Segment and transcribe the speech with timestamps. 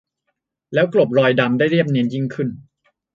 [0.73, 2.49] และกลบรอยดำได้เรียบเนียนยิ่งขึ้น